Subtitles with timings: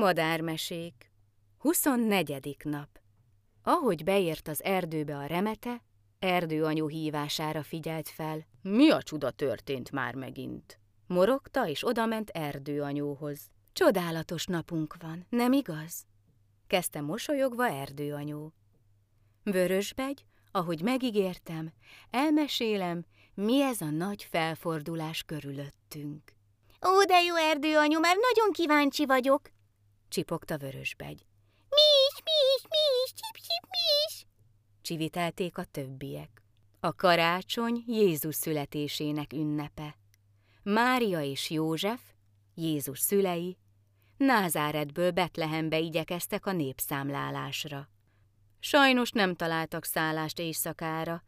[0.00, 1.10] Madármesék
[1.58, 2.56] 24.
[2.64, 2.88] nap
[3.62, 5.82] Ahogy beért az erdőbe a remete,
[6.18, 8.46] erdőanyú hívására figyelt fel.
[8.62, 10.78] Mi a csuda történt már megint?
[11.06, 13.40] Morogta és odament erdőanyóhoz.
[13.72, 16.06] Csodálatos napunk van, nem igaz?
[16.66, 18.52] Kezdte mosolyogva erdőanyó.
[19.42, 21.72] Vörösbegy, ahogy megígértem,
[22.10, 23.04] elmesélem,
[23.34, 26.32] mi ez a nagy felfordulás körülöttünk.
[26.86, 29.40] Ó, de jó erdőanyu, már nagyon kíváncsi vagyok,
[30.10, 31.26] csipogta Vörösbegy.
[31.68, 34.26] Mi is, mi is, mi is, csip, csip, mi is,
[34.82, 36.42] csivitelték a többiek.
[36.80, 39.96] A karácsony Jézus születésének ünnepe.
[40.62, 42.00] Mária és József,
[42.54, 43.58] Jézus szülei,
[44.16, 47.88] Názáretből Betlehembe igyekeztek a népszámlálásra.
[48.58, 51.24] Sajnos nem találtak szállást éjszakára,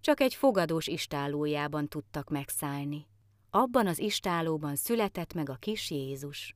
[0.00, 3.06] csak egy fogadós istálójában tudtak megszállni.
[3.50, 6.54] Abban az istálóban született meg a kis Jézus.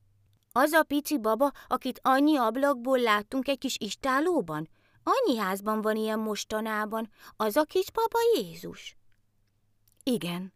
[0.51, 4.69] Az a pici baba, akit annyi ablakból láttunk egy kis istálóban?
[5.03, 7.09] Annyi házban van ilyen mostanában.
[7.35, 8.97] Az a kis baba Jézus?
[10.03, 10.53] Igen.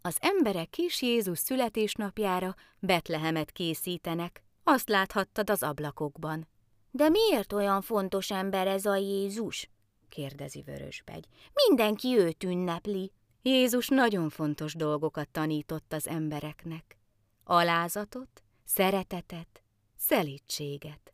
[0.00, 4.42] Az emberek kis Jézus születésnapjára Betlehemet készítenek.
[4.64, 6.48] Azt láthattad az ablakokban.
[6.90, 9.70] De miért olyan fontos ember ez a Jézus?
[10.08, 11.26] kérdezi Vörösbegy.
[11.66, 13.12] Mindenki őt ünnepli.
[13.42, 16.98] Jézus nagyon fontos dolgokat tanított az embereknek.
[17.44, 19.62] Alázatot, szeretetet,
[19.96, 21.12] szelítséget.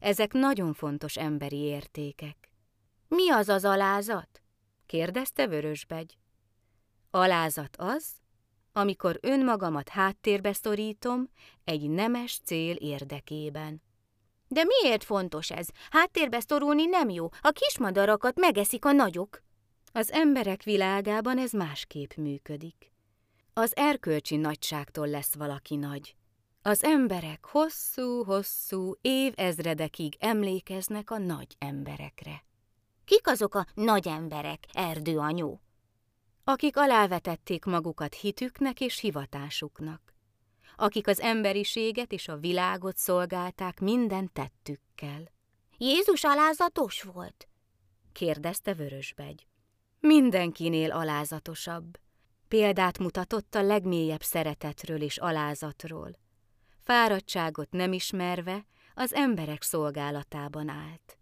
[0.00, 2.50] Ezek nagyon fontos emberi értékek.
[3.08, 4.42] Mi az az alázat?
[4.86, 6.18] kérdezte Vörösbegy.
[7.10, 8.06] Alázat az,
[8.72, 11.30] amikor önmagamat háttérbe szorítom
[11.64, 13.82] egy nemes cél érdekében.
[14.48, 15.68] De miért fontos ez?
[15.90, 19.42] Háttérbe szorulni nem jó, a kismadarakat megeszik a nagyok.
[19.92, 22.92] Az emberek világában ez másképp működik.
[23.52, 26.16] Az erkölcsi nagyságtól lesz valaki nagy.
[26.62, 32.44] Az emberek hosszú-hosszú évezredekig emlékeznek a nagy emberekre.
[33.04, 35.62] Kik azok a nagy emberek, erdőanyó?
[36.44, 40.14] Akik alávetették magukat hitüknek és hivatásuknak.
[40.76, 45.22] Akik az emberiséget és a világot szolgálták minden tettükkel.
[45.76, 47.48] Jézus alázatos volt?
[48.12, 49.46] kérdezte Vörösbegy.
[50.00, 51.98] Mindenkinél alázatosabb.
[52.48, 56.26] Példát mutatott a legmélyebb szeretetről és alázatról
[56.88, 61.18] fáradtságot nem ismerve az emberek szolgálatában állt.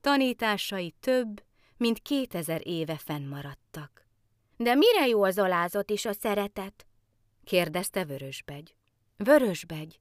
[0.00, 1.42] Tanításai több,
[1.76, 4.06] mint kétezer éve fennmaradtak.
[4.56, 6.86] De mire jó az alázat és a szeretet?
[7.44, 8.74] kérdezte Vörösbegy.
[9.16, 9.98] Vörösbegy,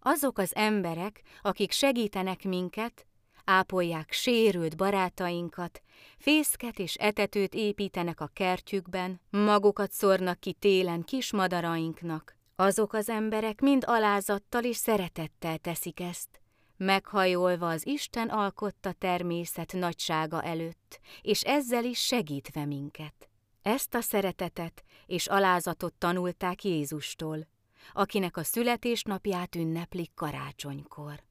[0.00, 3.06] azok az emberek, akik segítenek minket,
[3.44, 5.82] ápolják sérült barátainkat,
[6.18, 13.82] fészket és etetőt építenek a kertjükben, magukat szórnak ki télen kismadarainknak, azok az emberek mind
[13.86, 16.40] alázattal és szeretettel teszik ezt,
[16.76, 23.28] meghajolva az Isten alkotta természet nagysága előtt, és ezzel is segítve minket.
[23.62, 27.46] Ezt a szeretetet és alázatot tanulták Jézustól,
[27.92, 31.22] akinek a születésnapját ünneplik karácsonykor.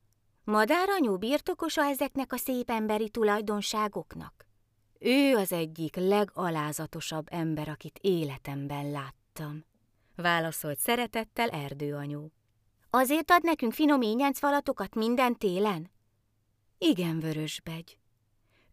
[0.44, 4.48] Madáranyú birtokosa ezeknek a szép emberi tulajdonságoknak?
[5.00, 9.66] Ő az egyik legalázatosabb ember, akit életemben láttam
[10.16, 12.32] válaszolt szeretettel erdőanyú.
[12.90, 15.92] Azért ad nekünk finom falatokat minden télen?
[16.78, 17.98] Igen, Vörösbegy.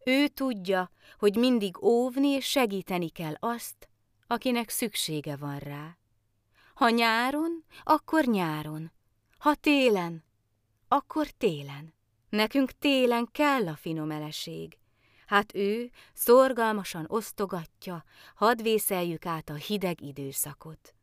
[0.05, 3.89] Ő tudja, hogy mindig óvni és segíteni kell azt,
[4.27, 5.97] akinek szüksége van rá.
[6.75, 8.93] Ha nyáron, akkor nyáron.
[9.39, 10.25] Ha télen,
[10.89, 11.95] akkor télen.
[12.29, 14.79] Nekünk télen kell a finomeleség.
[15.27, 20.95] Hát ő szorgalmasan osztogatja, hadd vészeljük át a hideg időszakot.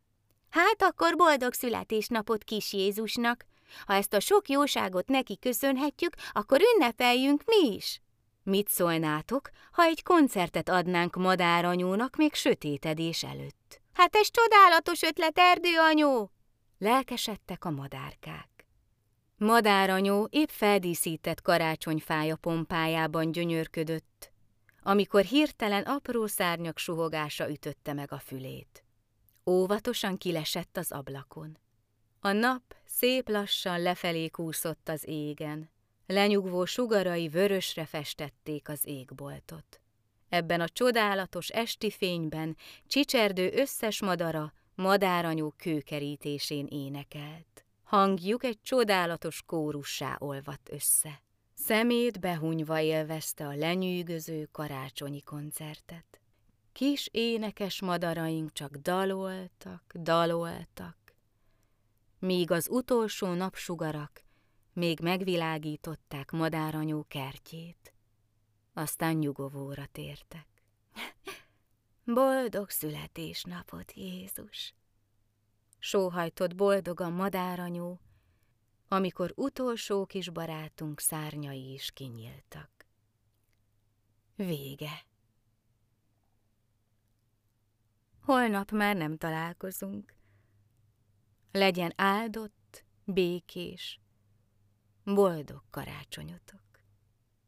[0.57, 3.45] Hát akkor boldog születésnapot kis Jézusnak!
[3.85, 8.01] Ha ezt a sok jóságot neki köszönhetjük, akkor ünnepeljünk mi is!
[8.43, 13.81] Mit szólnátok, ha egy koncertet adnánk madáranyónak még sötétedés előtt?
[13.93, 16.31] Hát ez csodálatos ötlet, erdőanyó!
[16.77, 18.49] Lelkesedtek a madárkák.
[19.37, 24.31] Madáranyó épp feldíszített karácsonyfája pompájában gyönyörködött,
[24.83, 28.86] amikor hirtelen apró szárnyak suhogása ütötte meg a fülét.
[29.49, 31.57] Óvatosan kilesett az ablakon.
[32.19, 35.69] A nap szép lassan lefelé kúszott az égen,
[36.05, 39.81] lenyugvó sugarai vörösre festették az égboltot.
[40.29, 42.57] Ebben a csodálatos esti fényben
[42.87, 47.65] csicserdő összes madara madáranyú kőkerítésén énekelt.
[47.83, 51.21] Hangjuk egy csodálatos kórussá olvadt össze.
[51.53, 56.21] Szemét behunyva élvezte a lenyűgöző karácsonyi koncertet.
[56.77, 60.97] Kis énekes madaraink csak daloltak, daloltak,
[62.19, 64.23] míg az utolsó napsugarak
[64.73, 67.93] még megvilágították madáranyó kertjét.
[68.73, 70.47] Aztán nyugovóra tértek.
[72.15, 74.73] Boldog születésnapot, Jézus!
[75.79, 77.99] Sóhajtott boldogan madáranyó,
[78.87, 82.85] amikor utolsó kis barátunk szárnyai is kinyíltak.
[84.35, 85.05] Vége.
[88.27, 90.15] Holnap már nem találkozunk.
[91.51, 93.99] Legyen áldott, békés,
[95.03, 96.61] boldog karácsonyotok.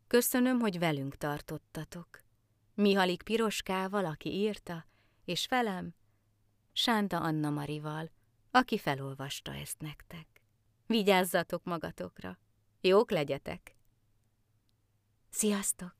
[0.07, 2.07] Köszönöm, hogy velünk tartottatok.
[2.73, 4.85] Mihalik Piroskával, aki írta,
[5.25, 5.95] és velem,
[6.71, 8.11] Sánta Anna Marival,
[8.51, 10.27] aki felolvasta ezt nektek.
[10.85, 12.39] Vigyázzatok magatokra,
[12.81, 13.75] jók legyetek!
[15.29, 15.98] Sziasztok!